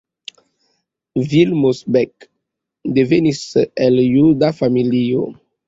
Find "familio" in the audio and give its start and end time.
4.65-5.33